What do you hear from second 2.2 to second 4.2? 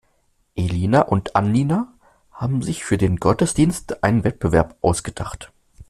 haben sich für den Gottesdienst